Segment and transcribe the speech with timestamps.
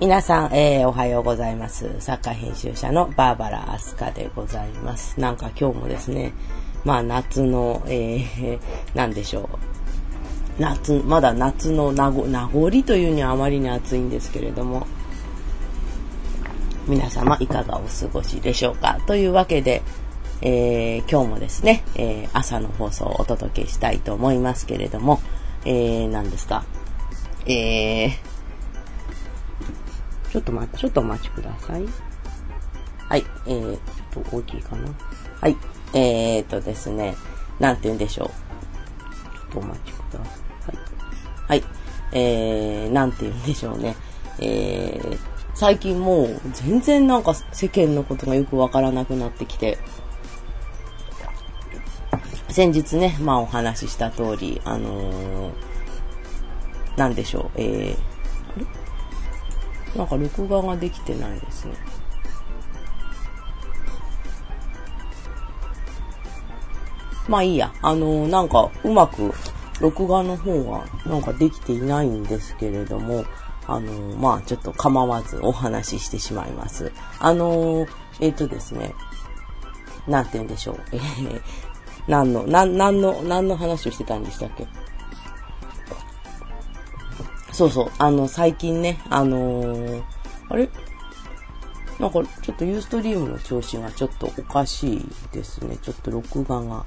[0.00, 2.00] 皆さん、えー、おはようございます。
[2.00, 5.18] 作家編集者のバーバラ・アスカでございます。
[5.18, 6.32] なんか今日もですね、
[6.84, 8.60] まあ夏の、えー、
[8.94, 10.62] なんでしょう。
[10.62, 14.86] 夏、まだ夏の名残名残というにはあまりに暑いんですけれども、
[16.86, 19.82] 皆様いかがお過ごしでしょうかというわけで、
[20.42, 25.20] えー、今日もですね、えー、朝の放送をお届けしたいと思いますけれども、
[25.64, 26.64] えー、何ですか、
[27.46, 28.27] えー、
[30.30, 31.84] ちょっと待って、ちょっとお待ちください。
[33.08, 34.88] はい、えー、ちょっと大きいかな。
[35.40, 35.56] はい、
[35.94, 37.16] えーとですね、
[37.58, 38.28] なんて言うんでしょう。
[38.28, 40.24] ちょっとお待ちくだ
[40.66, 40.78] さい。
[41.48, 41.64] はい、
[42.12, 43.96] えー、なんて言うんでしょうね。
[44.40, 45.18] えー、
[45.54, 49.78] 最近もう全然なんか世間のことがよくわからなくなってきて、
[52.50, 55.52] 先日ね、まあお話しした通り、あのー、
[56.96, 58.66] なんでしょう、えー、
[59.98, 61.74] なんか録画ができてないですね。
[67.28, 67.74] まあいいや。
[67.82, 69.34] あのー、なんかうまく
[69.80, 73.24] 録画の方がなんかできていないんですけれども、
[73.66, 76.92] あのー、まあちょっと構わずお話ししてしまいます。
[77.18, 77.88] あのー、
[78.20, 78.94] えっ、とですね、
[80.06, 80.80] なんて言うんでしょう。
[80.92, 81.42] えー、
[82.06, 84.66] 何の、何、何の、何の話をしてたんでしたっけ？
[87.58, 90.02] そうそう、あの、最近ね、あのー、
[90.48, 90.70] あれ？
[91.98, 95.76] なんか、ちょっとユーストリームの調子がちょっとおかしいですね。
[95.82, 96.86] ちょっと録画が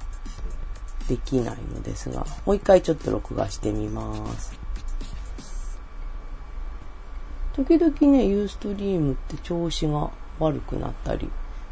[1.10, 4.58] できないのですが、もう一回ちょっと録画してみます。
[7.52, 11.28] 時々ね、ユーストリームって調子が悪くなったり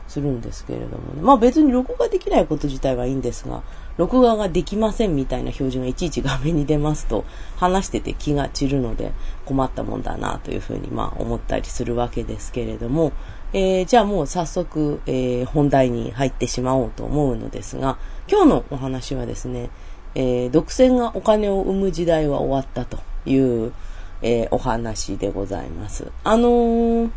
[0.08, 1.22] するんですけれどもね。
[1.22, 3.62] まあ別に録画できないこと自体はいいんですが、
[4.00, 7.26] 録画ができませんみたいな表示がいちいち画面に出ますと、
[7.58, 9.12] 話してて気が散るので
[9.44, 13.12] 困ったもんだなというふうにまあ思ったりするわけですけれども、
[13.52, 19.68] えー、じゃあもう早速、えー、本題に入ってしまおうと思うのですが、今日のお話はですね、
[20.14, 23.74] えー、独占がお金を生む時代は終わったという、
[24.22, 26.10] え、お話でございます。
[26.24, 27.10] あの、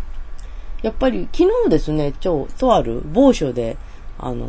[0.81, 3.77] やっぱり昨日ですね、超、とある某所で、
[4.19, 4.47] あの、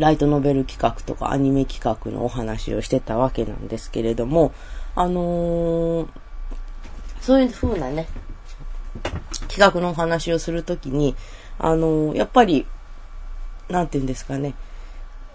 [0.00, 4.52] ライトノベル企画とかアニメ企画のお話をしてたわけなんですけれども、
[4.94, 6.08] あのー、
[7.20, 8.08] そういう風なね、
[9.48, 11.14] 企画のお話をするときに、
[11.58, 12.66] あのー、やっぱり、
[13.68, 14.54] なんて言うんですかね、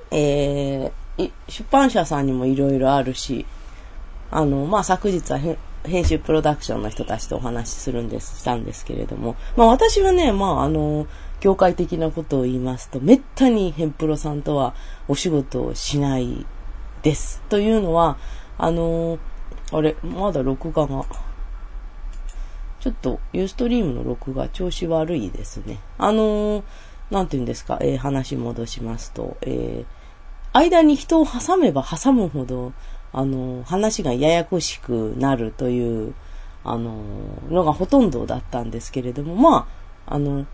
[0.09, 3.45] えー、出版社さんにもいろいろあるし、
[4.31, 5.39] あの、まあ、昨日は
[5.83, 11.07] 編集プロダクションの人たちとお話しするんです、したんですけれども、まあ私はね、まああの、
[11.45, 14.73] 業界的なことを言いますと、めったにヘンプロさんとは
[15.07, 16.43] お仕事をしない
[17.03, 17.39] です。
[17.49, 18.17] というのは、
[18.57, 19.19] あの、
[19.71, 21.05] あれ、まだ録画が、
[22.79, 25.77] ちょっとユーストリームの録画調子悪いですね。
[25.99, 26.63] あの、
[27.11, 29.85] なんて言うんですか、えー、話戻しますと、えー、
[30.51, 32.73] 間に人を挟めば挟むほど、
[33.13, 36.15] あの、話がややこしくなるという、
[36.63, 37.03] あの、
[37.51, 39.67] のがほとんどだったんですけれども、ま
[40.07, 40.47] あ、あの、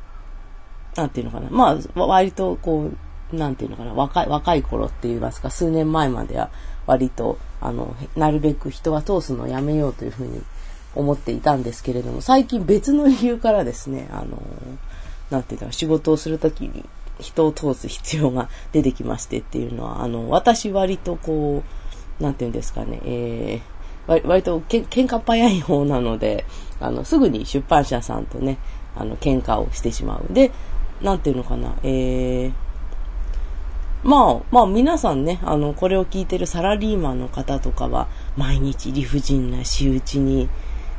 [0.95, 1.49] なんていうのかな。
[1.49, 2.91] まあ、割とこ
[3.33, 3.93] う、なんていうのかな。
[3.93, 6.49] 若い、若い頃って言いますか、数年前までは
[6.85, 10.41] 割と、あの、なるべく人が通すのをやめようというふうに
[10.95, 14.41] 思っていたんですけれども、最近別の理由からですね、あの、
[15.29, 16.85] なんていうか、仕事をするときに
[17.19, 21.63] 人を通す必要が出てきましてっていうのは、あの、私割とこ
[22.19, 26.45] う、なんていうんですかね、えー、割とけ喧嘩早い方なので、
[26.79, 28.57] あの、すぐに出版社さんとね、
[28.95, 30.33] あの、喧嘩をしてしまう。
[30.33, 30.51] で、
[31.01, 32.53] なんていうのかな、えー、
[34.03, 38.07] まあ、まあ皆さんね、あの、これを聞いてるサラリーマンの方とかは、
[38.37, 40.49] 毎日理不尽な仕打ちに、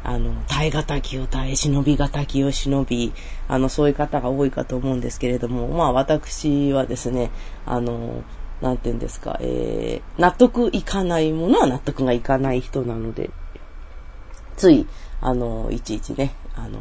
[0.05, 3.13] あの、耐え難きを耐え、忍び難きを忍び、
[3.49, 7.31] あの、そういう方が多いかと思うんですけれども、まあ私はですね、
[7.67, 8.25] あの、
[8.61, 13.31] なんて言うんですか、えー、納得いかないものは納得がいかない人なので、
[14.57, 14.87] つい、
[15.21, 16.79] あの、いちいちね、あの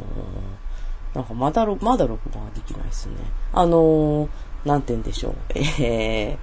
[1.14, 3.16] なんかまだ、まだ録画ができないですね。
[3.52, 4.28] あのー
[4.64, 6.38] なんて言うんでしょう、 え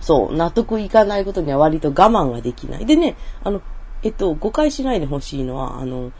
[0.00, 2.86] ー、そう、納得いかないことには割と我慢ができない。
[2.86, 3.62] でね、あの、
[4.02, 6.12] えっと、誤解しないでほしいのは、あの、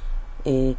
[0.44, 0.76] えー、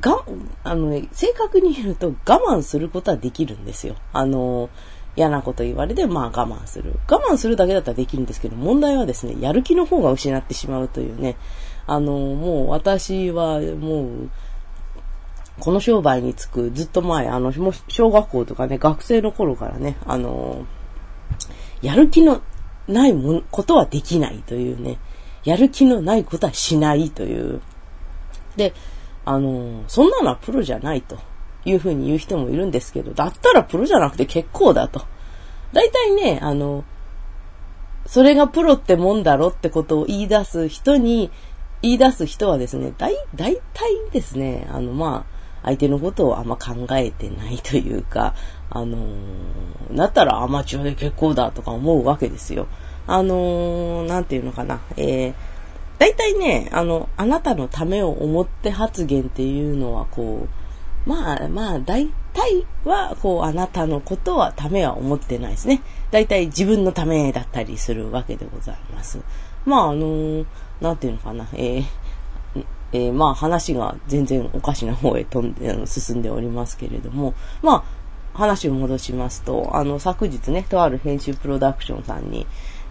[0.00, 0.22] が、
[0.62, 3.96] あのね、正確に言うと我慢することはできるんですよ。
[4.12, 4.68] あの、
[5.16, 6.98] 嫌なこと言われて、まあ我慢する。
[7.08, 11.36] 我慢するだけだったらできるんですけど、問題はですね、やる気の方が失ってしまうというね、
[11.86, 14.30] あの、もう私はもう、
[15.60, 20.66] この商売につくずっと前、あの、も小学校とかね、学生の頃からね、あの、
[21.80, 22.42] やる気の
[22.88, 24.98] ないものことはできないというね、
[25.44, 27.60] やる気のないことはしないという、
[28.56, 28.74] で、
[29.24, 31.18] あの、そんなのはプロじゃないと
[31.64, 35.02] いうふうに言う人もいるんですけど、だったらプロじゃなくて結構だと。
[35.72, 36.84] 大体ね、あの、
[38.06, 41.30] それがプロってもんだろってことを言い出す人に、
[41.80, 43.62] 言い出す人はですね、大、大体
[44.12, 45.33] ですね、あの、まあ、
[45.64, 48.34] 相手のことをあんま考えてないというか、
[48.70, 52.66] あのー、だったらアマチュアで結構だとか思うわけですよ。
[53.06, 55.34] あのー、なんていうのかな、えー、
[55.98, 60.46] 大体ね、あの、あなたのためを思って発言っていうのは、こ
[61.06, 65.82] う、まあまあ、大体は、こう、あなたのことはためは思ってないですね。
[66.10, 69.18] 大体自分のためだったりするわけでございます。
[69.64, 70.46] まあ、あのー、
[70.80, 71.84] なんていうのかな、えー、
[72.94, 77.84] えー、まあ話が全然おかしな方へ飛んで、進んでおりますけれども、ま
[78.34, 82.46] あ、話を戻しますと、あの、昨日ね、とある編集プロダクションさんに、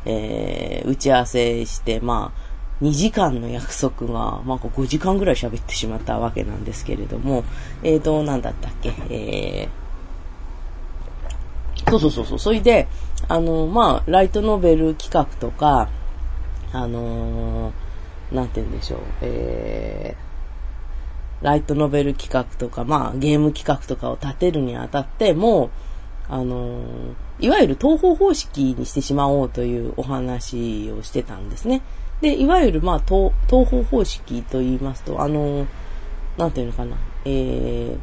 [0.05, 7.45] えー、打ち合わせして、まあ、2時間の約束が、まあ、5時間ぐらい喋ってしまったわけなんですけれども、
[7.81, 12.89] えーと、なんだったっけ、えー、そうそうそうそう、それで、
[13.29, 15.87] あの、まあ、ライトノベル企画とか、
[16.73, 17.82] あのー、
[18.33, 25.69] なんて言うんでしょう、えー、ライトノベル企画とか、まあ、ゲーム企画とかを立てるにあたって、も、
[26.27, 26.85] あのー、
[27.39, 31.81] いわゆる東方方式にしてしまおうというお話をしてたんですね。
[32.21, 35.67] で、いわゆる、まあ、東、方方式と言いますと、あの、
[36.37, 37.97] なんていうのかな、えー、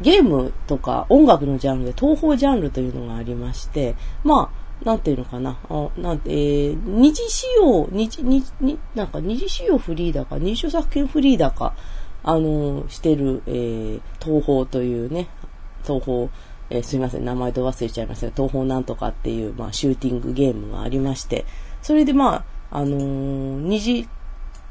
[0.00, 3.94] ゲームとか音楽のジャンルで東方ジャンルというのがありまして、
[4.24, 11.74] まあ、なんていうのかな、あなんて、えー、二次使用、二次、二次、なんか二次使用フリーだか、二次著作権フリーだか、
[12.22, 15.28] あの、してる、えー、東方というね、
[15.84, 16.28] 東方、
[16.70, 21.46] えー、すいません、名前と忘れちゃいましたが、東方なんとかっていう、まあ、シューティングゲームがありまして、
[21.82, 23.02] それでまあ、あのー、
[23.60, 24.08] 二次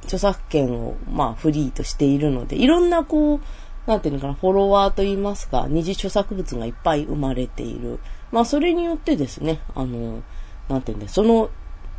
[0.03, 3.39] 著作権を、まあ、フリーとしているので、いろんなこう、
[3.85, 7.99] なんていうのかな、フォロワーといいますか、二次著作物がいっぱい生まれている。
[8.35, 10.21] まあ、それによってですね、あの、
[10.67, 11.49] なんていうんだ、その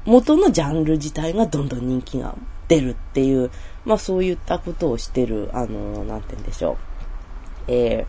[0.05, 2.37] 元のジャンル自体がどんどん人気が
[2.69, 3.51] 出るっていう、
[3.87, 6.77] まあ、そういったことをしてる、あの、なんていうんでしょう。
[7.73, 8.07] えー、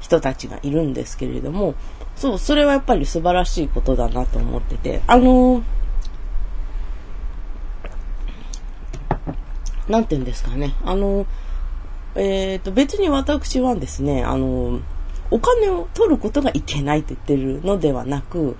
[0.00, 1.74] 人たちがいるんですけれども、
[2.16, 5.62] そう、それはやっぱり素晴らしいことだなと思ってて、あのー、
[9.90, 10.74] なんて言うんですかね。
[10.86, 11.26] あの、
[12.14, 14.80] えっ、ー、と、別に私はですね、あの、
[15.30, 18.56] お金を取ることがいけないと言ってるのではなく、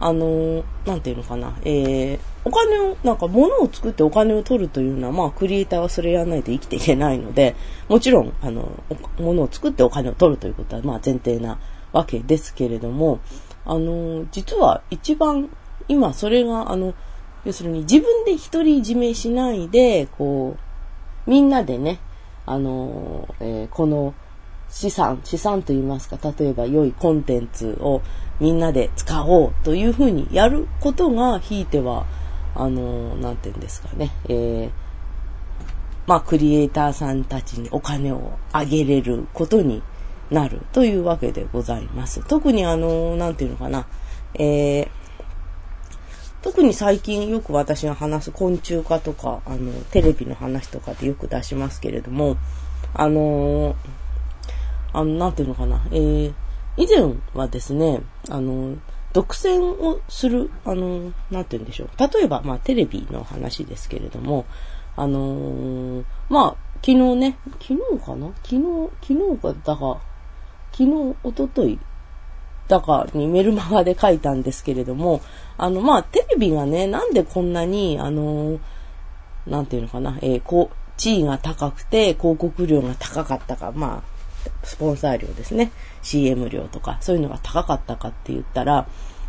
[0.00, 7.56] あの、なんていうのかな、えー、お金を、なんか物を作ってお金を取るというのは、まあ、クリエイターはそれやらないと生きていけないので、
[7.88, 8.70] もちろん、あの、
[9.18, 11.58] 物を作ってお金を取るということは、まあ、前提な
[11.92, 13.18] わけですけれども、
[13.64, 15.50] あの、実は一番、
[15.88, 16.94] 今それが、あの、
[17.44, 20.56] 要するに自分で独り占めしないで、こ
[21.26, 21.98] う、みんなでね、
[22.46, 24.14] あの、えー、この
[24.68, 28.02] 資産、資産と言いますか、例えば良いコンテンツを
[28.40, 32.06] みんなで使おうというふうにやることが、ひいては、
[32.54, 34.70] あの、なんて言うんですかね、えー、
[36.06, 39.82] まあ、クリエイターさんたちにお金をあげれることに
[40.30, 42.22] なるというわけでございます。
[42.26, 43.86] 特にあの、なんていうのかな、
[44.34, 44.88] えー、
[46.42, 52.36] 特に最近よく私が話す昆虫化とか、あの、テレビの話とかでよく出しますけれども、
[52.94, 53.74] あのー、
[54.92, 56.32] あの、なんていうのかな、えー、
[56.76, 58.76] 以前はですね、あの、
[59.12, 61.88] 独占をする、あの、なんて言うんでしょう。
[61.98, 64.44] 例えば、まあ、テレビの話ですけれども、
[64.96, 68.28] あのー、まあ、昨日ね、昨日かな？
[68.44, 70.00] 昨日、昨日か、だが、
[70.72, 71.78] 昨日、おととい
[72.68, 75.22] だかにメルマガで書いたんですけれども、
[75.56, 78.60] あの、まあ、テレビがね、なんでこんなに、あの、
[79.46, 84.17] なんていうのかな、えー、こう、地位が高くて広告料が高かったか、まあ、
[84.62, 85.70] スポンサー料ですね。
[86.02, 88.88] CM 料とか、そういうのが高かったかって言ったら、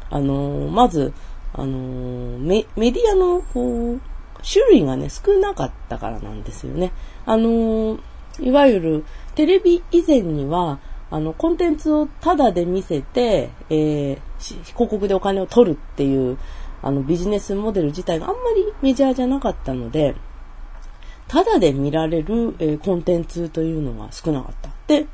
[0.09, 1.13] あのー、まず、
[1.53, 4.01] あのー、メメディアの、こう、
[4.41, 6.91] 種類がね、少なかったからなんですよね。
[7.25, 7.99] あのー、
[8.41, 10.79] いわゆる、テレビ以前には、
[11.11, 16.37] あの、コンテンツをタダで見せて、えー、広告でお金を取るっていう、
[16.81, 20.15] あの、ビジネスモデル自体があんまりメジャーじゃなかったので、
[21.27, 24.78] タダで見られる、えー、コンテンツというのが少なかった。
[24.89, 25.05] で、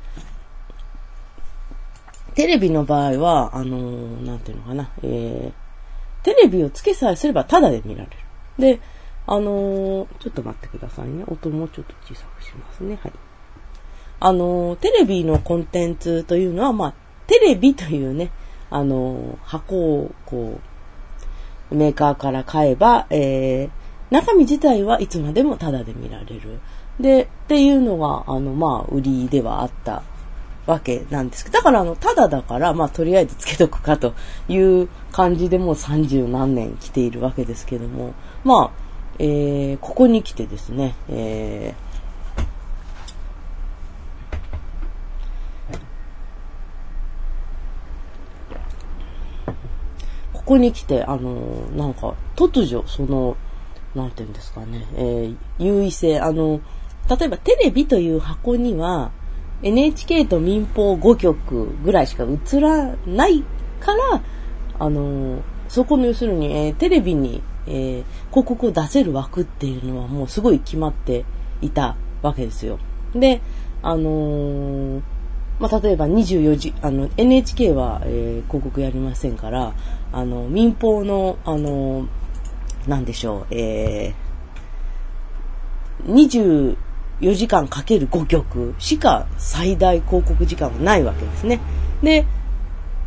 [2.34, 8.16] テレビの場合は、あのー、なんていうのかな、えー、テレビをつけさえすればタダで見られる。
[8.58, 8.80] で、
[9.26, 11.24] あのー、ちょっと待ってくださいね。
[11.28, 12.98] 音もちょっと小さくしますね。
[13.02, 13.12] はい。
[14.18, 16.94] あの、テレビのコンテンツというのは、まあ、
[17.26, 18.30] テレビというね、
[18.70, 20.58] あの、箱をこ
[21.70, 23.70] う、メーカーから買えば、えー、
[24.10, 26.60] 中身自体はいつまでもタダで見られる。
[27.00, 30.02] で、っていうのが、あの、まあ、売りではあった
[30.66, 34.14] わけなんですけど、だからあの、ただだから、まあ、とりあえずつけとくかと
[34.48, 38.86] いう感じでもう三十何年来ているわけですけども、まあ、
[39.18, 41.86] えー、ここに来てですね、えー、
[50.32, 51.34] ここに来て、あの、
[51.76, 53.36] なんか、突如、その、
[53.94, 56.60] なんていうんですかね、えー、優位性、あの、
[57.08, 59.12] 例えばテレビという箱には
[59.62, 63.42] NHK と民放5局ぐらいしか映らない
[63.80, 64.22] から、
[64.78, 71.24] あのそこの要するに、えー、テレビに、えー、広告を出せる枠っていうのはもうすごい決まって
[71.62, 72.78] いたわけですよ。
[73.14, 73.40] で、
[73.82, 75.02] あの、
[75.58, 79.72] まあ、例えば24時、あの、NHK は、えー、広告やりませんから、
[80.12, 82.06] あの、民放の、あの
[82.86, 86.12] なんでしょう、えー、
[87.20, 91.60] 4時間かける5曲しか最大広告時間はないわけですね。
[92.02, 92.26] で、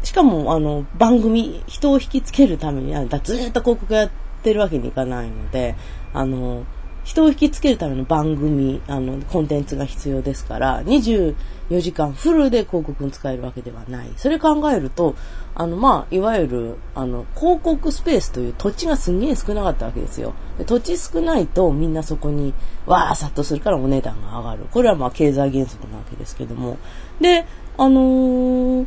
[0.04, 4.10] しかも、あの、番組、人を引きつけるためには、ずっと広告やっ
[4.44, 5.76] てるわけにいかないので、
[6.14, 6.64] あの、
[7.10, 11.34] 人を引きつけるための番組、あの、コンテンツが必要ですから、24
[11.80, 14.12] 時間フルで広告に使えるわけではない。
[14.16, 15.16] それ考えると、
[15.56, 20.36] あの、まあ、いわゆる、あの、広告スペースという土地がすんげえ少なかったわけですよ。
[20.60, 22.54] で土地少ないとみんなそこに、
[22.86, 24.68] わー、殺到するからお値段が上がる。
[24.70, 26.78] これはまあ、経済原則なわけですけども。
[27.20, 28.86] で、あのー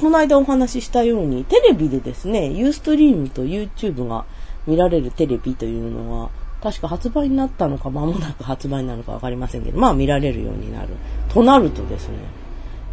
[0.00, 4.26] この間お話ししたように、テレビでですね、ユーストリームと YouTube が
[4.66, 6.30] 見られるテレビというのは、
[6.62, 10.88] 確か発売になったのか間もなく発売なのかわかりませんけど、まあ見られるようになる。
[11.28, 12.16] となるとですね、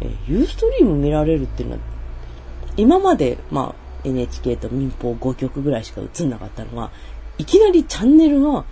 [0.00, 1.80] えユーストリーム見られるっていうのは、
[2.76, 6.90] 今まで、まあ NHK と民放5局ぐらいしか映んなかったのが、
[7.38, 8.64] いきなりチャンネルが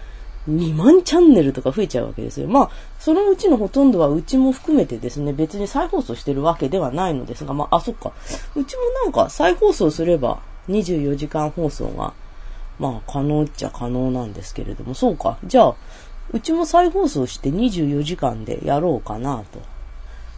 [0.49, 2.49] 2万チャンネルとか増えちゃうわけですよ。
[2.49, 8.13] まあ、そのうちのほとんどはうちも含めてですね、別に再放送してるわけではないのですが、まあ、あ、そっか。
[8.55, 12.13] うちもなんか再放送すれば24時間放送が
[12.81, 15.39] まあ可能っちゃ可能なんですけれども、そうか。
[15.45, 15.75] じゃあ、
[16.33, 19.61] うちも再放送して24時間でやろうかなと、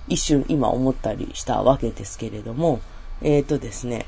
[0.08, 2.80] 一瞬今思ったりしたわけですけれども、
[3.22, 4.06] えっ、ー、とですね、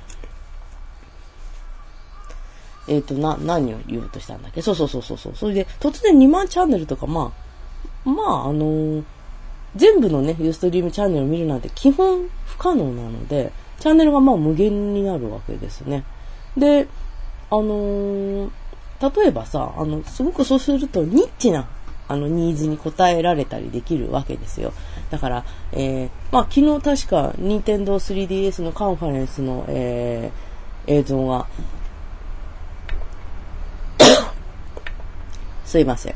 [2.88, 4.60] えっ、ー、と、な、何を言おうとしたんだっけ？
[4.60, 5.32] そうそうそうそう。
[5.34, 7.32] それで、突然2万チャンネルとか、ま
[8.04, 9.04] あ、まあ、あのー、
[9.76, 16.04] 全部のね、ユーストリームチャンネルを見るなんて基本不可能なので、チャンネルがまあ無限になるわけですね。
[16.56, 16.86] で、
[17.50, 18.50] あのー、
[19.00, 21.68] 例えばさ、あの、すごくそうするとニッチな、
[22.08, 24.72] あの、ニーズに応えられたりできるわけですよ。
[25.10, 31.46] だから、えー、まあ、昨日確か、任天堂 3DS のカンファレンスの、えー、映像が、
[35.64, 36.14] すいません。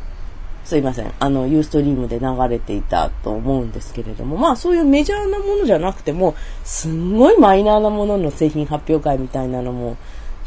[0.68, 1.10] すいません。
[1.18, 9.96] あの、ユーストリームで流れていたと思うんですけれども、まあそういうメジャーなものじゃなくても、すんごいマイナーなものの製品発表会みたいなのも、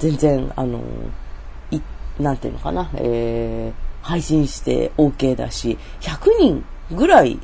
[0.02, 0.82] 全然、あの、
[1.70, 1.80] い、
[2.20, 7.40] なんていうのかな、えー、配信して OK だし、100人ぐらい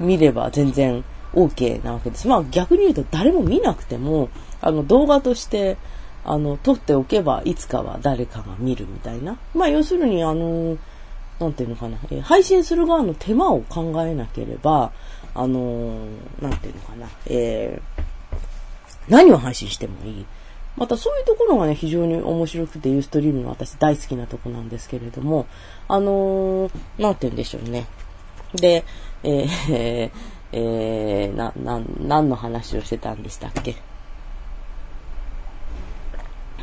[0.00, 2.26] 見れば全然 OK なわけです。
[2.26, 4.28] まあ逆に言うと誰も見なくても、
[4.60, 5.76] あの動画として、
[6.24, 9.38] あの、撮っておけばいつかは誰かが見るみたいな。
[9.54, 10.76] まあ要するにあの、
[11.38, 14.90] なんていうのかな、えー、配信する側の手間を考えなければ、
[15.32, 18.02] あのー、なんていうのかな、えー、
[19.08, 20.26] 何を配信してもいい。
[20.76, 25.46] またそういうところがね、非常に面白くて、ユーストリームの私大好きなとこなんですけれども、
[25.86, 27.86] あのー、なんて言うんでしょうね。
[28.54, 28.84] で、
[29.22, 30.10] えー、
[30.56, 33.76] えー、な、な、何の話をしてたんでしたっけ？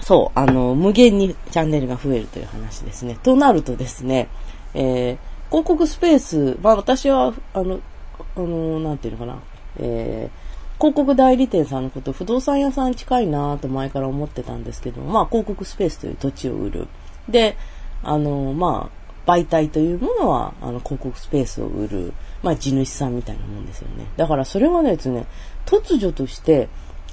[0.01, 3.17] そう、あの、無限にチャンネルが増えるという話ですね。
[3.21, 4.27] となるとですね、
[4.73, 5.17] えー、
[5.49, 7.79] 広告スペース、まあ私は、あの、
[8.35, 9.39] あの、なんていうのかな、
[9.77, 10.50] えー、
[10.81, 16.87] 広告代理店さんのこと、不動産屋さん近いなと前から思ってたんですけど、まあ広告スペースという土地を売る。
[17.29, 17.55] で、
[18.01, 18.89] あの、ま
[19.27, 24.07] あ、媒体というものは、あの、広告スペースを売る、まあ、地主さんみたいなもんですよね。
[24.17, 25.27] だからそれがね、ですね、
[25.67, 26.67] 突如として、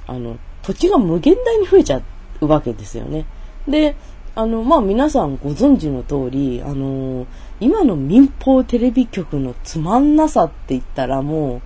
[0.06, 2.00] あの、土地が無限大に増えちゃ
[2.40, 3.26] うわけですよね。
[3.68, 3.96] で、
[4.34, 7.26] あの、まあ、皆さんご存知の通り、あの、
[7.60, 11.62] 今の民放テレビ局のつまんなさって言ったらもう、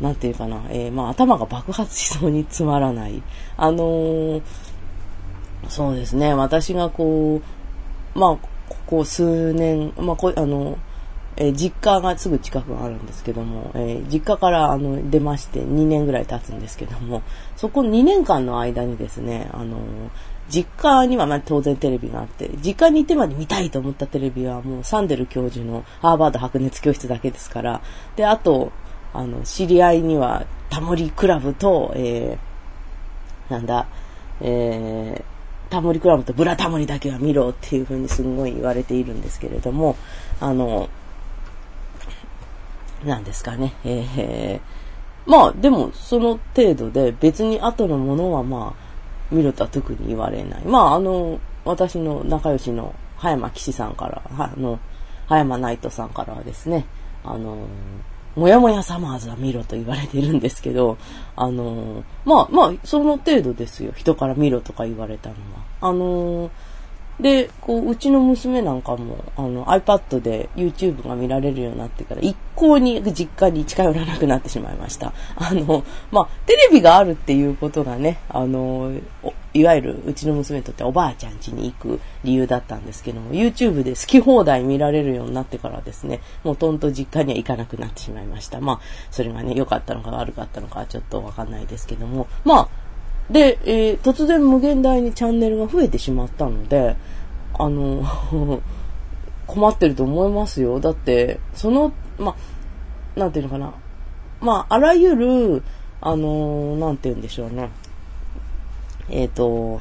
[0.00, 3.22] なんていうかな、えー、まあ頭が爆発しそうにつまらない。
[3.56, 4.42] あのー、
[5.68, 7.40] そうですね、私がこ
[8.14, 8.36] う、まあ、
[8.68, 10.78] ここ数年、まあ、こあの、
[11.36, 17.22] えー、実家がすぐ近くがあるんですけども、えー、実家からあの出まして2年ぐらい経つんですけども、
[17.56, 19.78] そこ2年間の間にですね、あの
[20.48, 27.80] 実家にはまあ当然テレビがあって、実家にいてまで見たいと思ったテレビはもうサンデル教授のハーバード白熱教室だけですから、
[28.16, 28.72] で、あと、
[29.14, 33.86] あの、知り合いにはタモリクラブと、えー、なんだ、
[34.40, 39.96] えー、タモリクラブとブラタモリだけは見ろっていうふうにすんごい言われているんですけれども、
[40.40, 40.88] あの、
[43.04, 50.64] なんですかね、えー、まあでもその程度で別に後のものはまあ見ろとは特に言われない。
[50.64, 54.78] まああの、私の仲良しの葉山騎士さんから、あの、
[55.26, 56.86] 葉山ナイトさんからはですね、
[57.24, 57.66] あの
[58.36, 60.98] もやもやサマーズは見ろと言われてるんですけど、
[61.36, 63.92] あのー、まあまあ、その程度ですよ。
[63.96, 65.40] 人から見ろとか言われたのは。
[65.80, 66.50] あのー
[67.20, 75.12] で、こう、うちの娘なんかも、あの、iPad で YouTube が見られるようになってから、一向に実家に近寄らなくなってしまいました。
[75.36, 78.92] あの、まあ、テレビがあるっていうことがね、あの、
[79.52, 88.60] いわゆるうちの娘にとっておばあちゃん家に行く理由だったんですけども、YouTube で好き放題見られるようになってからですね、もうとんと実家には行かなくなってしまいました。
[88.60, 88.80] まあ、
[89.12, 92.68] それがね、良かったのか悪かったのかはちょっとわかんないですけども、まあ、
[93.30, 96.96] で、えー、突然無限大にチャンネルが増えてしまったので、
[97.54, 98.04] あの
[99.46, 100.80] 困ってると思いますよ。
[100.80, 102.34] だって、その、ま、
[103.16, 103.72] なんていうのかな。
[104.40, 105.62] まあ、あらゆる、
[106.00, 107.70] あのなんて言うんでしょうね。
[109.08, 109.80] えっ、ー、と、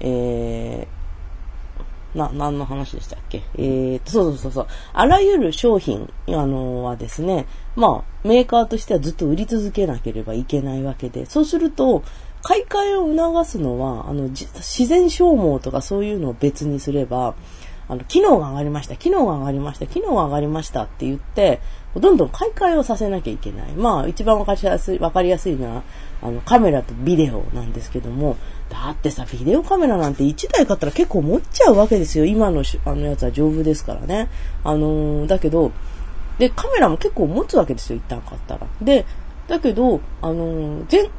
[0.00, 3.42] えー、な、何の話でしたっけ？
[3.56, 4.66] えーと、そうそうそうそう。
[4.92, 12.02] あらゆる商品、あのはですね、まあ、メーカーとしてはずっと売り続けなければいけないわけで、そうすると、
[12.42, 17.34] 買い替えを促すのは、あの、自然消耗とかそういうのを別にすれば、
[17.88, 21.60] あの、機能が上がりました、機能が上がりました、機能が上がりましたって言って、
[21.94, 23.72] どんどん買い替えをさせなきゃいけない。
[23.72, 25.82] まあ、一番わかりやすい、わかりやすいのは、
[26.22, 28.36] あの、カメラとビデオなんですけども、
[28.70, 32.24] だってさ、ビデオカメラなんて1台買ったら結構持っちゃうわけですよ。
[32.24, 34.30] 今のあのやつは丈夫ですからね。
[34.64, 35.72] あのー、だけど、
[36.38, 38.66] で、カメラも結構持つわけですよ、一旦買ったら。
[38.80, 39.04] で、
[39.48, 41.10] だけど、あのー、全、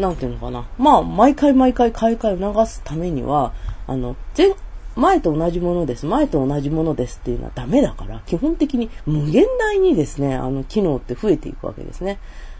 [0.00, 0.66] なんていうのかな。
[0.78, 3.52] まあ、毎回毎回買い替えを流すためには、
[3.86, 4.54] あの、前、
[4.96, 6.06] 前と同じものです。
[6.06, 12.18] 前と同じものですっていうのはダメだから、基本的に無限大にですね、あの、機能って増えていくわけですね。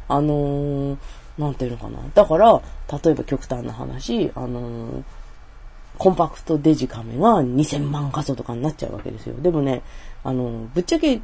[0.08, 0.96] あのー、
[1.38, 1.98] なんていうのかな。
[2.14, 2.60] だから、
[3.02, 5.02] 例えば極端な話、あのー、
[5.98, 9.34] コンパクトデジカメが2000万画素とかになっちゃうわけですよ。
[9.40, 9.82] でもね、
[10.24, 11.20] あの、ぶっちゃけ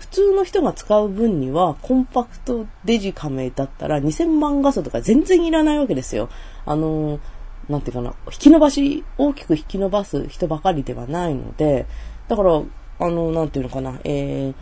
[0.00, 6.28] 普通の人が使う分には、コンパクトデジカメだったら2000万画素とか全然いらないわけですよ。
[6.66, 7.20] あの、
[7.68, 11.86] なんていうかな、引き伸ばし、大きく引き伸ばす人ばかりではないので、
[12.28, 12.62] だから、
[12.98, 14.54] あの、なんていうのかな、えー、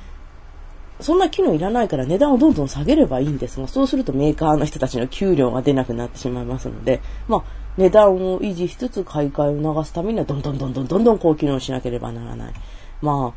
[1.00, 7.44] そんな機能いらないから値段をどんどん下げればいいんですが、そうするとメーカーの人たちの給料が出なくなってしまいますので、まあ、
[7.76, 12.52] 値段を維持しつつ買い替えを流すためにはどんどんどんどんどんどん高機能しなければならない。
[13.00, 13.32] ま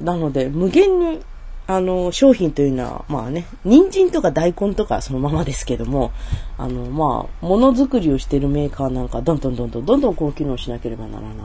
[0.00, 1.20] あ、なので、無限に
[1.66, 6.12] あの、商品というのは、まあね、人参とか大根とかそのままですけども、
[6.58, 11.36] あの、まあ、ものづくりをしているメーカーなんか、どんどんどんどんどんどん高機能しなければならない。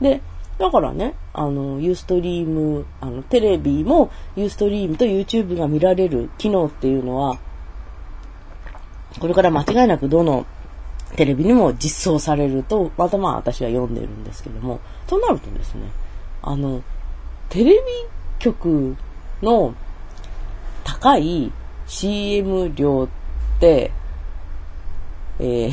[0.00, 0.22] で、
[0.58, 7.38] だからね、あの、ユーストリーム、あの、テレビもユーストリームと YouTube が見られる機能っていうのは、
[9.20, 10.46] これから間違いなくどの
[11.16, 15.90] テレビにも実装されると、またまあ私は読んでるんですけども、となるとですね、
[16.42, 16.82] あの、
[17.50, 17.80] テレビ
[18.38, 18.96] 局
[19.42, 19.74] の
[20.84, 21.52] 高い
[21.86, 23.08] CM 量っ
[23.60, 23.90] て、
[25.38, 25.70] え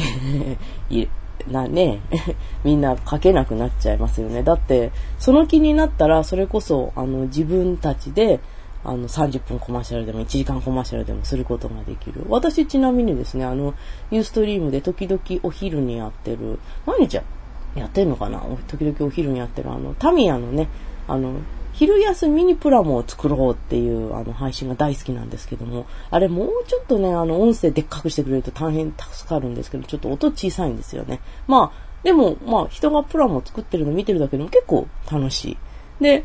[0.89, 1.09] ー、
[1.51, 1.99] なね、
[2.63, 4.43] みんな書けなくなっちゃいますよね。
[4.43, 8.39] だって、その気になったら、それこそ、あの、自分たちで、
[8.85, 12.25] あの、30分コマーシャルでも1時間コマーシャルでもすることができる。
[12.29, 13.73] 私ちなみにですね、あの、
[14.11, 18.41] ユーストリームで時々お昼にやってる、毎日やってんのかな？
[18.67, 20.67] 時々お昼にやってる、あの、タミヤのね、
[21.07, 21.33] あの、
[21.73, 31.19] 昼休みにプラモを作ろうっていうあの配信が大好きなんですけども、あれもうちょっとね、あの音声でっかくしてくれると大変助かるんですけど、ちょっと音小さいんですよね。
[31.47, 35.57] まあ、でも、まあ人がプラモを作ってるの見てるだけでも結構楽しい。
[35.99, 36.23] で、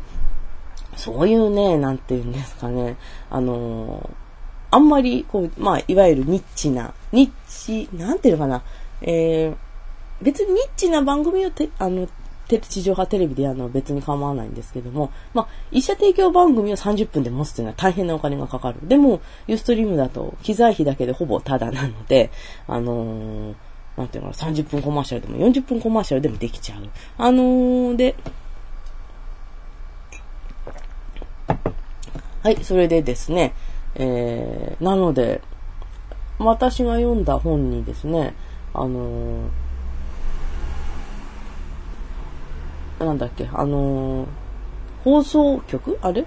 [0.95, 2.97] そういうね、なんて言うんですかね、
[3.29, 4.09] あのー、
[4.71, 8.61] あんまり、こう、まあ、いわゆるニッチな、ニッチ、なんていうのかな、
[9.01, 9.55] えー、
[10.21, 12.07] 別にニッチな番組をて、あの、
[12.57, 18.79] 地上波テレビでやるのは別に構わないんですけども、まあ、一社提供番組を30分で持つというのは大変なお金がかかる。
[18.87, 22.31] でも、ユーストリームだと機材費だけでほぼタダなので、
[22.67, 23.55] あのー、
[23.97, 26.89] なんていうのかな、30分コマーシャルでも40分コマーシャルでもできちゃう。
[27.17, 28.15] あのー、で、
[32.41, 33.53] はい、それでですね、
[33.95, 35.41] えー、なので、
[36.39, 38.33] 私が読んだ本にですね、
[38.73, 39.68] あのー
[43.05, 44.27] なんだっけ、あのー
[45.03, 45.97] 放送局？
[46.01, 46.25] あれ？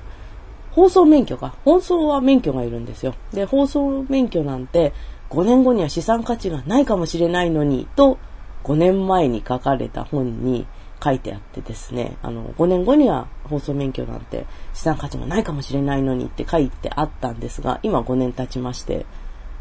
[0.71, 1.55] 放送免許か。
[1.65, 3.15] 放送は免許がいるんですよ。
[3.33, 4.95] で、放送免許なんて
[5.31, 8.19] 5年後には資産価値がないかもしれないのに、と
[8.65, 10.67] 5年前に書かれた本に
[11.05, 19.05] 書いてあってですね、あの、5年後には放送免許なんて資産価値がないかもしれないのにって書いてあったんですが、今5年経ちまして、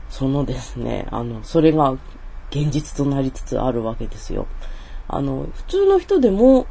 [0.10, 1.92] そのですね、あの、それが
[2.50, 4.48] 現実となりつつあるわけですよ。
[5.10, 6.68] あの、普通の人でも、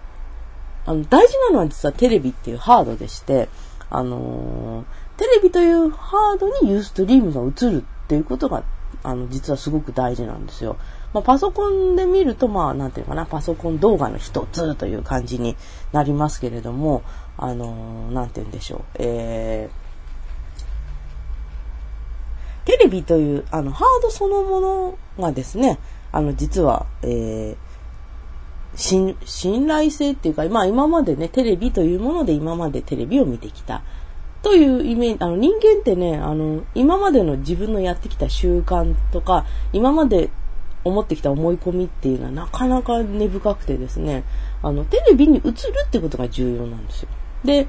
[0.91, 3.49] あの、大事なのは実はテレビっていうハードでして、
[3.91, 8.65] あのー、テレビというハードにユーストリームが映るっていうことが、
[9.05, 10.77] あの、実はすごく大事なんですよ。
[11.15, 15.57] まあ、パソコンで見ると、まあ、なんていうかな、パソコン動画の一つという感じに
[15.93, 17.03] なりますけれども、
[17.37, 25.79] あのー、なんて言うんでしょう、えー、テレビという、あの、ハードそのものがですね、
[26.11, 27.70] あの、実は、えー、
[28.75, 29.17] 信
[29.67, 33.83] 頼性っていうか、まあ今までね、テレビというもので今までテレビを見てきた。
[34.43, 40.31] というイメージ、あの人間ってね、あの、今までの自分のやってきた習慣とか、今まで
[40.85, 44.25] 思ってきた思い込みっていうのはなかなか根深くてですね、
[44.63, 45.53] あの、テレビに映る
[45.87, 47.09] ってことが重要なんですよ。
[47.45, 47.67] で、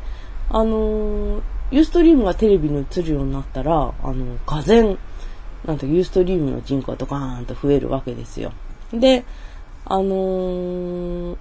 [0.50, 4.98] あの、ユーストリームがテレビに映るようになったら、あの、がぜ、
[5.66, 8.52] なんとユーストリームの人口がドカーンと増えるわけですよ。
[8.94, 9.26] で、
[9.92, 11.38] あのー、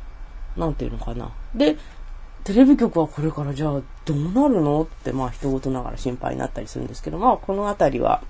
[0.56, 1.32] なんていうのかな。
[1.54, 1.76] で、
[2.42, 8.24] テレビ局はこれからじゃあどうなるのって、まあ人事ながら心配になったりするんですけど、まあこのあたりは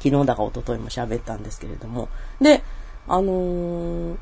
[0.00, 2.08] 昨日だか一昨日も喋ったんですけれども。
[2.40, 2.64] で、
[3.06, 4.16] あのー、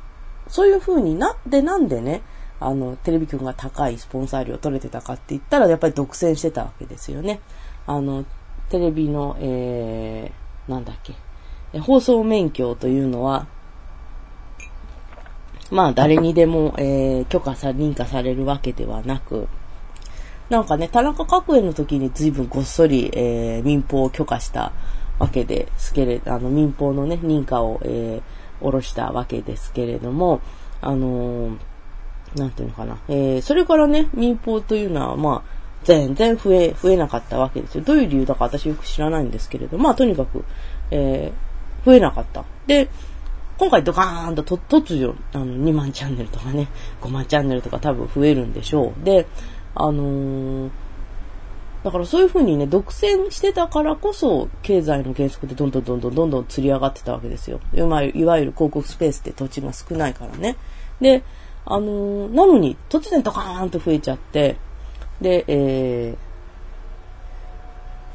[0.47, 2.21] そういう風になってなんでね、
[2.59, 7.39] あの、テレビ局が高いスポンサー料取れてたかって言ったら、やっぱり独占してたわけですよね。
[7.87, 8.25] あの、
[8.69, 11.15] テレビの、えー、なんだっけ、
[11.79, 13.47] 放送免許というのは、
[15.71, 19.47] まあ誰にでも、えー、許可さ、認可されるわけではなく、
[20.49, 24.73] なんかね、田中角栄の時に随分ごっそり、えー、民放を許可した
[25.17, 30.41] わけですけれど、あの民放のね、認可を、えー、下ろしたわけですけれども、
[30.81, 31.57] あのー、
[32.35, 37.83] なんていうのかな、えー、それからね、民放というのは、まあ、全然増え、増えなかったわけですよ。
[37.83, 40.43] どういう理由だか私よく知らないんですけれど、まあ、とにかく、
[40.91, 42.43] えー、増えなかった。
[42.67, 42.89] で、
[43.57, 46.67] 今回ドカーンとと突如、あの、2万チャンネルとかね、
[47.01, 49.05] 5万チャンネルとか多分増えるんでしょう。
[49.05, 49.27] で、
[49.73, 50.69] あのー、
[51.83, 57.61] だからそういうふうにね、独占してたからこそ、経済の原則でどんどんどんどんどんどん釣り上がってたわけですよ。
[57.73, 60.57] いわゆる広告スペースって土地が少ないからね。
[60.99, 61.23] で、
[61.63, 64.57] あのー、なのに突然ドカーンと増えちゃって、
[65.21, 66.24] で、えー、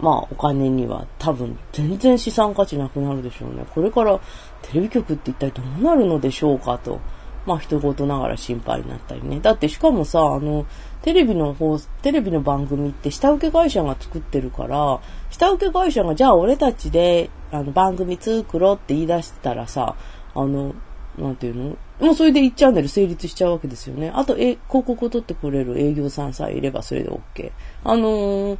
[0.00, 3.64] まあお金には多分全然資産価値なくなるでしょうね。
[3.74, 4.18] これから
[4.62, 7.00] テレビ局って一体どうなるのでしょうかと、
[7.46, 9.40] まあ一言ながら心配になったりね。
[9.40, 10.66] だってしかもさ、あの、
[11.02, 19.94] テレビの方、テレビの番組って下請け会社が作ってるから、下請け会社がじゃあ俺たちであの番組作ろうって言い出したらさ、
[20.34, 20.74] あの、
[21.18, 21.76] なんていうの？
[22.00, 24.10] もうそれで1チャンネル成立しちゃうわけですよね。
[24.14, 27.52] あと、え、広告を取ってくれる営業さんさえいればそれで OK。
[27.84, 28.58] あのー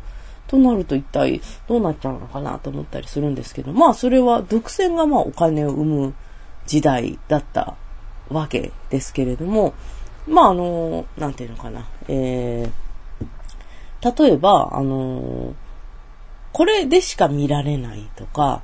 [0.51, 6.15] となると一体どうなっちゃうのかなと思ったりするんですけど、まあそれは独占がまあお金を生む
[6.67, 7.77] 時代だった
[8.29, 9.75] わけですけれども、
[10.27, 15.55] まああの、なんていうのかな、えー、例えば、あの、
[16.53, 18.63] これでしか見られないとか、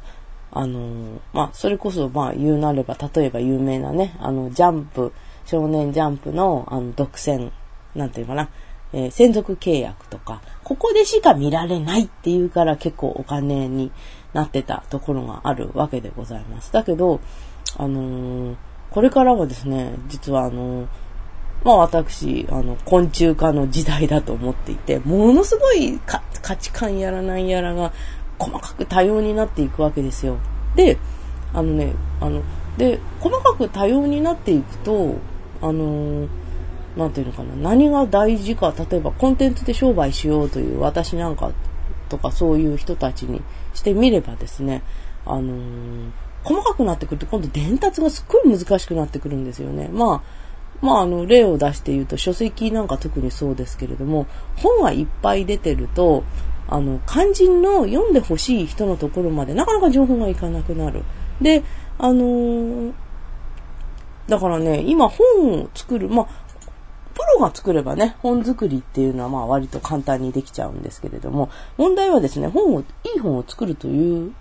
[0.51, 5.13] あの、まあ、それこそ、まあ、言うなれば、例えば有名なね、あの、ジャンプ、
[5.45, 7.53] 少年ジャンプの、あの、独占、
[7.95, 8.49] なんていうかな、
[8.93, 13.93] えー、専属契約とか、ここでしか見られないっていうから結構お金に
[14.33, 16.73] なってたところがあるわけでございます。
[16.73, 17.21] だけど、
[17.77, 18.57] あのー、
[18.91, 20.87] これからはですね、実はあのー、
[21.63, 26.21] まあ私、あの、昆虫化の時代だと思っていて、ものすごい価
[26.57, 27.93] 値観やらなんやらが
[28.37, 30.39] 細かく多様になっていくわけですよ。
[30.75, 30.99] で、
[31.55, 32.43] あのね、あの、
[32.77, 35.15] で、細かく多様になっていくと、
[35.63, 36.46] あのー
[36.97, 41.53] なんていうのかな、何が大事か、例えばコンテンツで商売しようという私なんか
[42.09, 43.43] とかそういう人たちに
[43.75, 44.83] してみればですね、
[45.25, 46.11] あのー、
[46.43, 49.89] 細かくなってくると今度伝達がすっごい難しくなってくるんですよね。
[49.93, 50.23] まあ、
[50.83, 56.25] まあ、あの、例を出して言うと、書籍なんか特にそうですけれども、本がいっぱい出てると、
[56.69, 61.03] あの、肝心の読んでほしい人のところまでなかなか情報がいかなくなる。
[61.41, 61.63] で、
[61.99, 62.93] あのー、
[64.29, 66.29] だからね、今本を作る、まあ、
[67.39, 72.85] が作ればね、本作りっていうのはまあ割と簡単にできちゃうんですけれども、問題はですね、本を、い
[73.17, 74.33] い本を作るという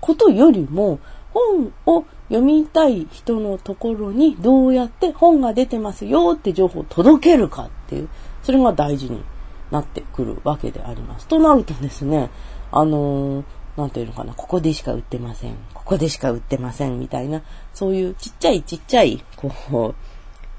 [0.00, 0.98] ことよりも、
[1.32, 8.08] 本を読みたい人のところにどうやって本が出てますよって情報を届けるかっていう、
[8.42, 9.22] それが大事に
[9.70, 11.26] なってくるわけであります。
[11.26, 12.30] となるとですね、
[12.70, 13.44] あのー、
[13.76, 15.54] なんていうのかな、ここでしか売ってません。
[15.72, 17.00] ここでしか売ってません。
[17.00, 17.42] みたいな、
[17.72, 19.94] そういうちっちゃいちっちゃい、こう、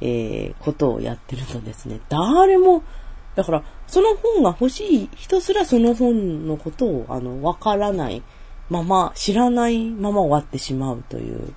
[0.06, 2.84] えー、ことをやってるとですね、誰も、
[3.36, 8.22] だから、その本が欲しい人すらその本のことを、あの、わからない
[8.70, 11.54] まま、知らないまま終わってしまうという、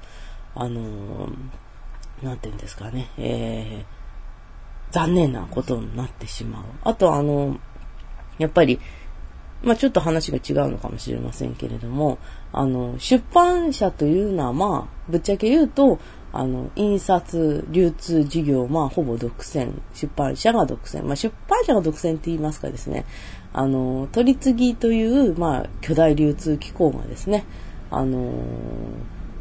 [0.54, 1.28] あの
[2.22, 6.64] なんていうんですかね、えー、残念なことになってしまう。
[6.84, 7.58] あと、あの、
[8.38, 8.80] やっぱり、
[9.62, 12.18] まあちょっと話が違うのかもしれませんけれども、
[12.52, 15.98] あの、出版社というのはまあ、ぶっちゃけ言うと、
[16.38, 19.72] あの、印刷、流通事業、まあ、ほぼ独占。
[19.94, 21.02] 出版社が独占。
[21.02, 23.06] まあ、出版社が独占って言いますかですね。
[23.54, 27.46] あの、取り次ぎという、まあ、巨大流通機構がですね、
[27.90, 28.32] あの、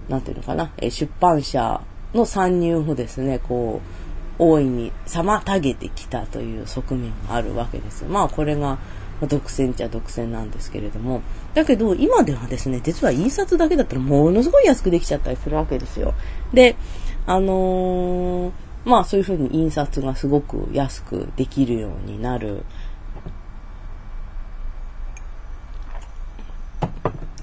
[0.07, 1.81] なんていうのかな、出版社
[2.13, 3.81] の参入をですね、こ
[4.39, 8.05] う、大いに妨げてきたという側面があるわけです。
[8.05, 8.77] まあ、これが、
[9.21, 11.21] 独占っちゃ独占なんですけれども。
[11.53, 16.13] だけど、今ではですね、実は印刷だけだったらものすごい安くできちゃったりするわけですよ。
[16.53, 16.75] で、
[17.25, 18.51] あのー、
[18.83, 22.63] まあそういうふうに印刷がすごく安くできるようになる。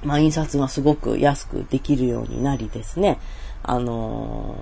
[0.05, 3.19] まあ印刷がすごく安くできるようになりですね。
[3.63, 4.57] あの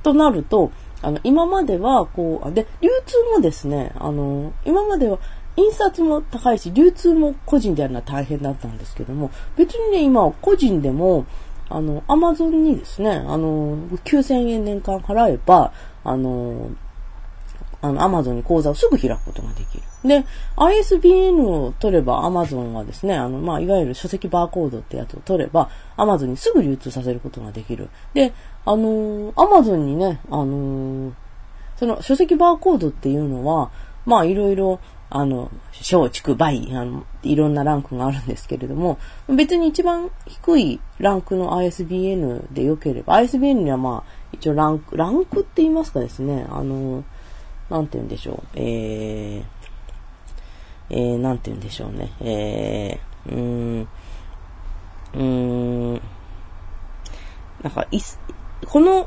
[0.00, 0.72] ー、となると、
[1.02, 5.18] あの、今までは、こう、で、流通もですね、あの、今までは、
[5.56, 11.26] 印刷も高いし、流通も個人でやるのは大変だったんですけども、別にね、今、個人でも、
[11.68, 15.72] あの、アマゾンにですね、あの、9000円年間払えば、
[16.04, 16.70] あの、
[17.82, 19.82] あの、アマゾンに口座をすぐ開くことができる。
[20.04, 20.24] で、
[20.56, 27.88] ISBN を取ればアマゾンはですね、あの、まあ、いわゆる書籍バーコードってやつを取れば、アマゾンにすぐ流通させることができる。
[28.14, 28.32] で、
[28.64, 31.12] あの、アマゾンにね、あの、
[31.76, 33.70] その書籍バーコードっていうのは、
[34.06, 34.78] まあ、いろいろ、
[35.14, 38.98] あの、小、畜、倍、あの、いろんなランクがあるんですけれども、
[39.28, 47.04] 別に一番低いランクの ISBN で良ければ、ISBN にはまあ、一応ランク、ランクって言いますかですね、あの、
[47.68, 49.44] なんて言うんでしょう、えー、
[50.88, 53.88] えー、なんて言うんでしょうね、えー、うーん、
[55.12, 55.92] うーん、
[57.62, 58.00] なんか、い
[58.66, 59.06] この、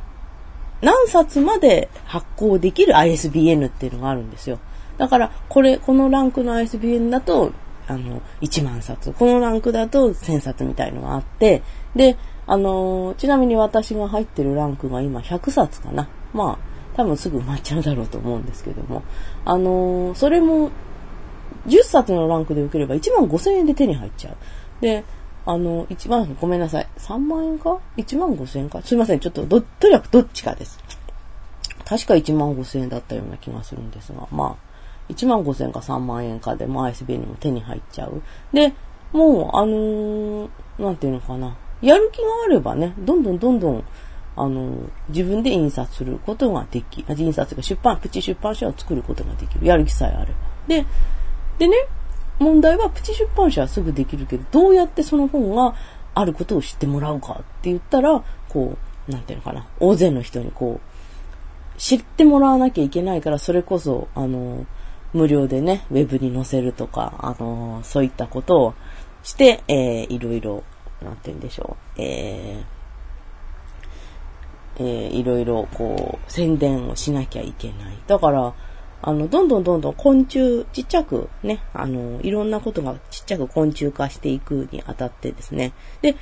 [0.81, 4.59] 何冊まで発行できる ISBN っていうのがあるんですよ。
[4.97, 7.51] だから、これ、このランクの ISBN だと、
[7.88, 9.12] あの、1万冊。
[9.13, 11.62] このランクだと1000冊みたいのがあって、
[11.95, 16.08] で、あのちなみに私が入ってるランクが今100冊かな。
[16.34, 19.03] まあ、多分すぐ埋まっちゃうだろうと思うんですけども。
[19.45, 20.71] あのそれも、
[21.67, 24.36] 10冊のランクで受ければ1万5000円で手に入っちゃう。
[24.81, 25.03] で、
[25.47, 26.88] あの、1万、ごめんなさい。
[26.97, 28.81] 3万円か ?1 万5000円か？
[28.84, 29.19] すいません。
[29.19, 30.79] ちょっとど、とにかくどっちかです。
[31.86, 34.64] 確か1万5000円だったような気がするんですが、まあ、
[35.09, 38.21] 1万5千か3万円かで、まあ ISB にも手に入っちゃう。
[38.53, 38.73] で、
[39.13, 41.55] もう、あのー、なんていうのかな。
[41.81, 43.83] やる気があればね、どんどんどんどん、
[44.35, 49.65] あのー、自分で印刷することができ、印刷が出版、プチ出版社を作ることができる。
[49.65, 50.33] やる気さえあれば。
[50.67, 50.85] で、
[51.59, 51.75] でね、
[52.39, 55.75] 問題はプチ出版社はすぐできるけど、どうやってその本が
[56.13, 59.67] あることを知ってもらうかって言ったら、こう、なんていうのかな。
[59.79, 64.65] 大勢の人にこう、知ってもらわなきゃいけないから、それこそ、あのー、
[65.15, 68.73] 無料でね、ウェブに載せるとか、あのー、そういったことを
[69.23, 70.63] して、えー、いろいろ、
[71.01, 77.97] なんて言うんでしょう、えー、えー、いろいろ、こう、宣伝をしなきゃいけない。
[78.08, 78.54] だから、
[79.01, 85.71] あの、どんどんどんどん昆虫、ちっちゃくね、あの、いろんなことがちっちゃく昆虫化していくにあたってですね。
[86.01, 86.15] で、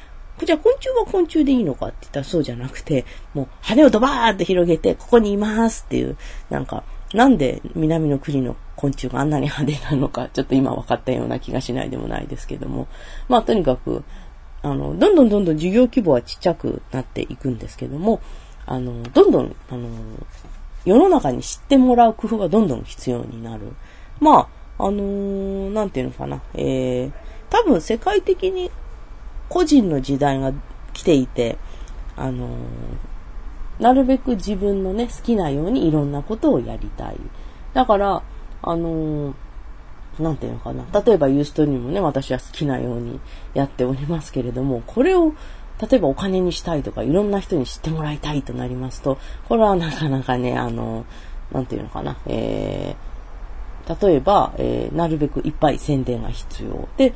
[0.43, 6.17] じゃあ昆虫は昆虫でいいのかって言ったらそうじゃなくて、もう羽をドバーって広げて、ここにいますっていう、
[6.49, 12.87] なんか、なんで南の国の昆虫があんなに派手なのか、ちょっと今分かったような気がしないでもないですけども。
[13.29, 14.03] まあとにかく、
[14.63, 18.19] あの、どんどんどんどん事業規模はちっちゃくなっていくんですけども、
[18.65, 19.87] あの、どんどん、あの、
[20.85, 23.73] 世の中に知ってもらう工夫がどんどん必要になる。
[24.19, 24.49] ま
[24.79, 27.11] あ、あのー、なんていうのかな、えー、
[27.49, 28.71] 多分世界的に
[29.49, 30.51] 個人の時代が
[30.93, 31.57] 来ていて、
[32.15, 32.49] あのー、
[33.83, 37.17] なるべく自分のね、好きなようにいろんなことをやりたい。
[37.73, 38.23] だから、
[38.61, 39.33] あのー、
[40.19, 40.85] なんていうのかな。
[41.01, 43.19] 例えばユーストリームもね、私は好きなように
[43.53, 45.33] やっておりますけれども、これを、
[45.81, 49.17] 例えばお金にしたいとか、いろんな人に知ってもらいたいとなりますと、
[49.49, 52.15] これはなかなかね、あのー、なんていうのかな。
[52.25, 56.87] えー、例えば、えー、なるべくいっぱい宣伝が必要。
[56.95, 57.13] で、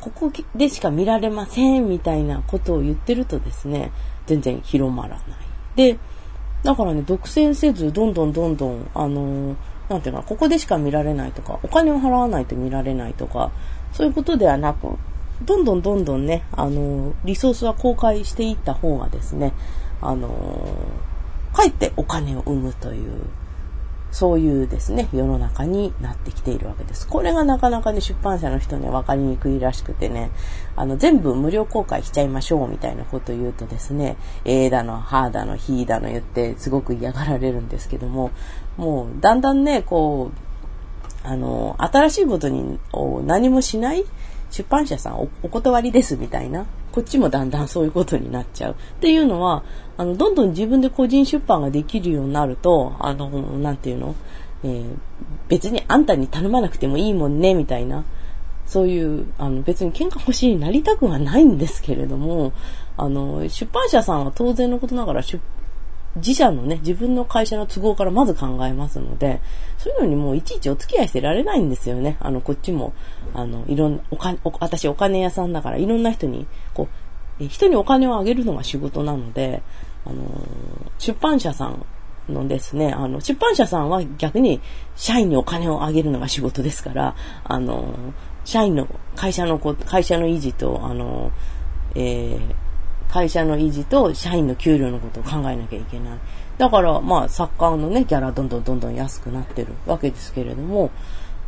[0.00, 3.92] ここでしか見られませんみたいなことを言ってるとですね、
[4.26, 5.43] 全然広まらない。
[5.76, 5.98] で、
[6.62, 9.56] だからね、独占せず、どんどんどんどん、あのー、
[9.88, 13.52] なんていうかここでしか見られないとか、お金を払わないと見られないとか、
[13.92, 14.96] そういうことではなく、
[15.44, 19.52] どんどんどんどんね、あのー、リソースは公開していった方がですね、
[20.00, 23.24] あのー、かえってお金を生むという、
[24.14, 27.08] そういうですね、世の中になってきているわけです。
[27.08, 30.30] これがなかなかね、出版社の人には分かりにくいらしくてね、
[30.76, 38.30] あの、全部無料公開しちゃいましょうみたいなことを言うとですね、えーだの、はーだの、ひーだの言ってすごく嫌がられるんですけども、
[38.76, 42.78] もうだんだんね、こう、あの、新しいことに
[43.26, 44.04] 何もしない
[44.54, 48.72] 出版社さんお断りですみたいな、こっちもだんだんそういうことになっちゃう。
[48.74, 49.64] っていうのは、
[49.96, 54.14] あの、どんどん自分で個人出版ができるようになると、あの、なんていうの、
[54.62, 54.84] えー、
[55.48, 58.04] 別にあんたに頼まなくてもいいもんね、みたいな、
[58.64, 62.52] そういう、あの、別に喧嘩欲しいになりたくはないんですけれども、
[62.96, 65.40] あの、出版社さんは当然のことながら出
[66.16, 69.40] 自社のね、自分の会社の都合からまず考えますので、
[69.78, 72.16] そういうのにもういちいちお付き合いしてられないんですよね。
[72.20, 72.92] あの、こっちも、
[73.34, 76.88] あの、いろんな、お金、私お金屋さんだからいろんな人に、こ
[77.40, 79.62] う、人にお金をあげるのが仕事なので、
[80.06, 80.24] あの、
[80.98, 81.84] 出版社さん
[82.28, 84.60] のですね、あの、出版社さんは逆に
[84.96, 87.94] 社員にお金をあげるのが仕事ですから、あの、
[88.44, 91.32] 社員の、会社の、会社の維持と、あの、
[91.94, 92.54] えー、
[93.14, 96.18] 会社の維持と社員の給料のことを考えなきゃいけない。
[96.58, 100.90] だから、まあ、作家のね、ギャラどんどんどんどん安くなってるわけですけれども、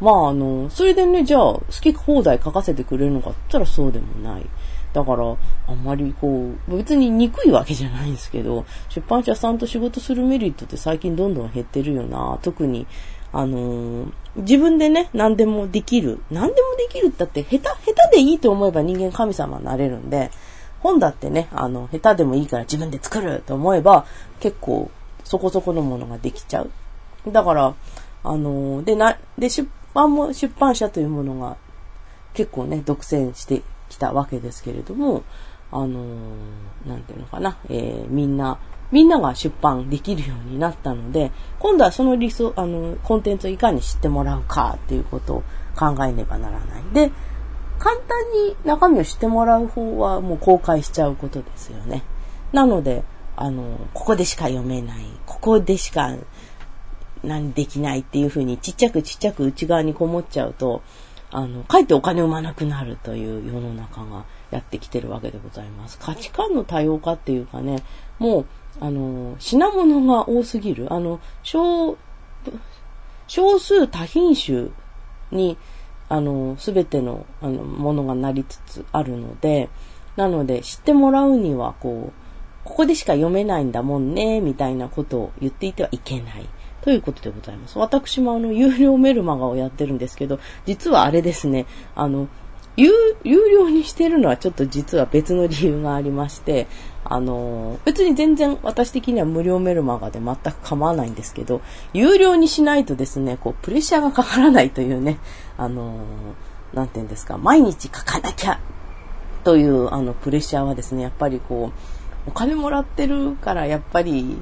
[0.01, 4.47] まあ、あの、それでね、じゃあ、好き放題書かせてくれるのかって言ったらそうでもない。
[4.93, 12.39] だから、あんまりこう、別に憎いわけじゃないんですけど、出版社さんと仕事するメリットって最近どんどん減ってるよな。
[12.43, 12.87] 特に、
[13.33, 16.21] あのー、自分でね、何でもできる。
[16.31, 20.31] 何でもできるってだって、下手、下手でいいと思えば人間神様になれるんで、
[20.81, 24.07] 本だってね、あの、下手でもいいから自分で作ると思えば、
[24.41, 24.91] 結構
[25.25, 26.71] そこそこのものができちゃう。
[27.33, 27.75] だから、
[28.23, 31.57] あの、で、な、で、出版も、出版社というものが
[32.35, 35.23] 結構ね、独占してきたわけですけれども、
[35.73, 36.05] あの、
[36.87, 38.59] なんていうのかな、えー、みんな、
[38.93, 45.43] みんなが出版できるようになったので、今度はその理想、あの、コンテンツをいかに知ってもらうかっていうことを
[45.77, 46.83] 考えねばならない。
[46.93, 47.11] で、
[47.79, 48.05] 簡単
[48.47, 52.03] に中身を知ってもらう方はもう公開しちゃうことですよね。
[52.53, 53.05] なので、
[53.37, 56.15] あの、ここでしか読めない、ここでしか
[57.23, 60.83] 何できないっていうふうにちっちゃくちっちゃく内側にこもっちゃうと、
[61.31, 65.99] あの、かえってお金を生まなくなるという世の中がやってきてるわけでございます。
[65.99, 67.83] 価値観の多様化っていうかね、
[68.19, 68.47] もう、
[68.81, 70.93] あの、品物が多すぎる。
[70.93, 71.97] あの、少、
[73.27, 74.69] 少数多品種
[75.33, 75.59] に
[76.09, 79.69] あの、すべての、あの、ものがなりつつあるので、
[80.17, 82.13] なので、知ってもらうには、こう、
[82.65, 86.49] ここでしか読めないんだもんね、みたいなことを言っていてはいけない。
[86.87, 87.79] ということでございます。
[87.79, 91.67] 私もあの、有料メルマガをやってるんですけど、実はあれですね、
[91.97, 92.29] あの、
[92.77, 92.93] 有、
[93.25, 96.69] 有料にしてるのはちょっと実は別の理由がありまして、
[97.05, 101.61] あの、別に全然私的には無料メルマガで全く構わないんですけど、
[101.93, 105.19] 有料にしないとですね、こう、プレッシャーがかからないというね、
[105.59, 105.99] あの、
[106.73, 108.61] なんて言うんですか、毎日書かなきゃ
[109.45, 111.73] という、あの、プレッシャーはですね、やっぱりこ
[112.27, 114.39] う、お金もらってるから、やっぱり、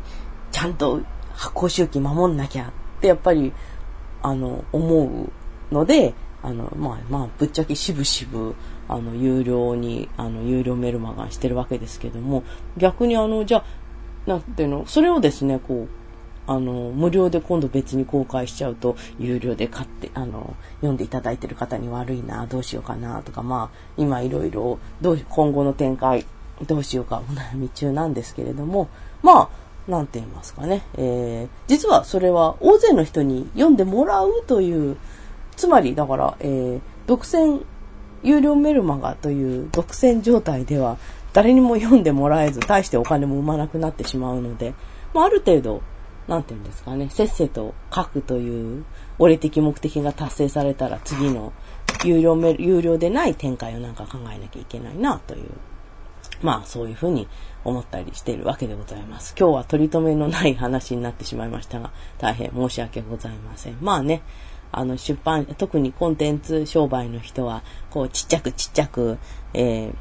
[0.51, 1.03] ちゃんと
[1.35, 3.53] 発行周期守んなきゃって、やっぱり、
[4.23, 5.31] あの、思
[5.71, 8.55] うので、あの、まあ、まあ、ぶっちゃけしぶしぶ、
[8.89, 12.43] あの、有料に、あの、有料メルマガンしてるわけですけども、
[12.77, 13.65] 逆にあの、じゃあ、
[14.27, 16.04] なんていうの、それをですね、こう、
[16.47, 26.27] あの、無料で今度別に公開しちゃうと、有料で買って、あの、読んでいただいてる方に悪いな、どうしようかな、とか、まあ、今いろいろ、どう、今後の展開、
[26.67, 28.89] どうしようか、お悩み中なんですけれども、
[29.23, 34.97] まあ、なんて言いますかね、えー、実はそれは大勢の人に読んでもらうという、
[35.57, 37.63] つまり、だから、えー、独占、
[38.23, 40.97] 有料メルマガという独占状態では、
[41.33, 44.75] 誰にも読んでもらえず、大してお金も生まなくなってしまうので、
[45.13, 45.83] まあ、ある程度、
[46.29, 48.85] なんて言うんですかね、せっせと書くという、
[49.19, 51.53] 俺的目的が達成されたら次の
[52.05, 55.51] 有料メ有料でない展開をなんか考えなきゃいけないなという、
[56.43, 57.29] まあそういうふうに
[57.65, 59.35] 思ったりしているわけでございます。
[59.39, 63.79] 今日は取り留めのない話になってしまいましたが、大変申し訳ございません。
[63.81, 64.23] まあね、
[64.73, 69.19] あの出版、特にコンテンツ商売の人は、こうちっちゃくちっちゃく、
[69.53, 69.95] えー、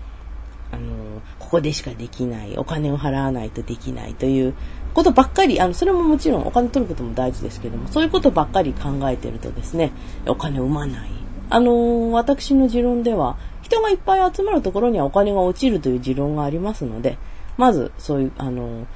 [0.72, 4.56] あの、ここでしかできない、お金を払わないとできないという
[4.94, 9.92] ことばっかり、あの、それももちろんお金取ることも大事ですけども、そういうことばっかり考えてるとですね、
[10.28, 11.10] お金を生まない。
[11.50, 17.18] あの、私の持論では、人がいっぱい集まるところにはお金が落ちるという持論がありますので、
[17.58, 18.88] まず、そういう、あの、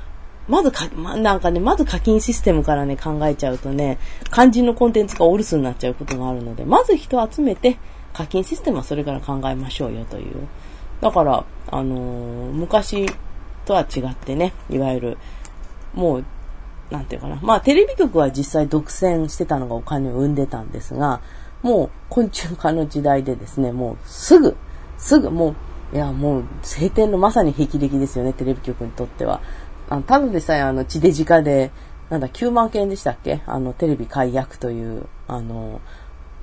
[0.48, 4.00] まずか、ま、なんかね、まず課金システムからね、考えちゃうとね、
[4.32, 7.78] 肝心のコンテンツがお留守になっちゃうことがあるので、まず人集めて、
[8.14, 10.48] 課金システムはそれから考えましょうよという。
[11.02, 13.06] だから、あのー、昔
[13.66, 15.18] とは違ってね、いわゆる、
[15.98, 16.26] もう、
[16.90, 17.40] なんていうかな。
[17.42, 21.20] まあ、テレビ局は実際独占してたのがお金を生んでたんですが、
[21.64, 24.56] もう昆虫化の時代でですね、もうすぐ、
[24.98, 25.56] すぐも
[25.94, 29.42] う、いや、もう晴天のまさに霹靂ですよね、テレビ局にとっては。
[29.90, 31.72] あのただでさえあの、地デジ化で、
[32.10, 33.42] なんだ、9万件でしたっけ？
[33.48, 35.82] あの、テレビ解約という、あの、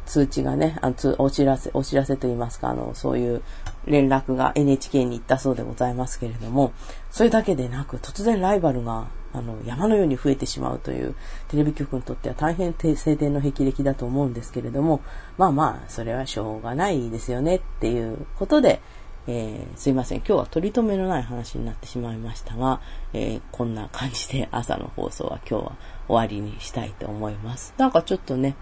[0.05, 3.43] 通知がね、あのお知らせ、お知らせと言いますか、あの、そういう
[3.87, 6.73] 連絡が NHK に行ったそうでございますけれども、
[7.11, 11.15] それだけでなく、突然ライバルが、あの、山のように増えてしまうという、
[11.49, 15.01] テレビ局にとっては大変晴天の霹靂だと思うんですけれども、
[15.37, 18.81] まあまあ、それはしょうがないですよねっていうことで、
[19.27, 20.19] えー、すいません。
[20.19, 22.81] 今日は取り留めのない話になってしまいましたが、
[23.13, 25.77] えー、こんな感じで朝の放送は今日は
[26.09, 27.75] 終わりにしたいと思います。
[27.79, 28.55] なんかちょっとね、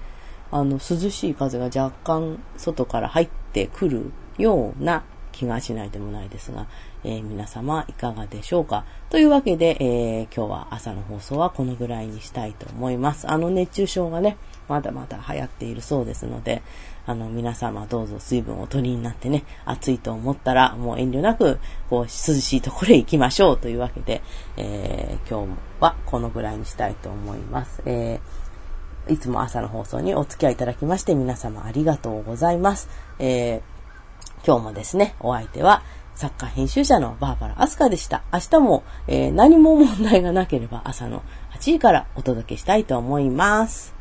[0.51, 5.03] あの、涼しい風が若干外から入ってくるような
[5.33, 6.67] 気がしないでもないですが、
[7.05, 8.85] えー、皆様いかがでしょうか？
[9.11, 13.31] というわけで、えー、今日は朝の放送はこのぐらいにしたいと思います。
[13.31, 14.37] あの熱中症がね、
[14.69, 16.63] まだまだ流行っているそうですので、
[17.05, 21.59] あの皆様どうぞ水分を取りになってね、暑いと思ったらもう遠慮なく、
[21.91, 24.23] こう涼しいところへ行きましょうというわけで、
[24.57, 27.83] えー、今日はこのぐらいにしたいと思います。
[27.87, 28.21] え
[29.09, 32.89] いつも朝の放送にお付き合いいただきまして皆様ありがとうございます。
[33.19, 33.61] え
[34.47, 35.83] 今日もですね、お相手は、
[36.15, 38.23] 作家編集者のバーバラ・アスカでした。
[38.33, 41.23] 明日も、えー、何も問題がなければ朝の
[41.55, 43.95] 8時からお届けしたいと思います。